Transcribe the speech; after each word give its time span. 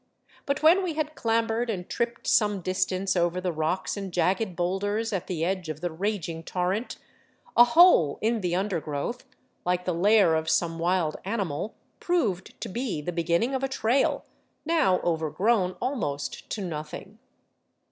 But 0.47 0.63
when 0.63 0.81
we 0.81 0.95
had 0.95 1.13
clambered 1.13 1.69
and 1.69 1.87
tripped 1.87 2.25
some 2.25 2.61
distance 2.61 3.15
over 3.15 3.39
the 3.39 3.51
rocks 3.51 3.95
and 3.95 4.11
jagged 4.11 4.55
boulders 4.55 5.13
at 5.13 5.27
the 5.27 5.45
edge 5.45 5.69
of 5.69 5.79
the 5.81 5.91
raging 5.91 6.41
torrent, 6.41 6.97
a 7.55 7.63
hole 7.63 8.17
in 8.19 8.41
the 8.41 8.55
undergrowth, 8.55 9.25
like 9.63 9.85
the 9.85 9.93
lair 9.93 10.33
of 10.33 10.49
some 10.49 10.79
wild 10.79 11.17
animal, 11.23 11.75
proved 11.99 12.59
to 12.61 12.67
be 12.67 12.99
the 12.99 13.11
beginning 13.11 13.53
of 13.53 13.63
a 13.63 13.67
trail, 13.69 14.25
now 14.65 14.99
overgrown 15.03 15.73
almost 15.79 16.49
to 16.49 16.61
nothing. 16.63 17.19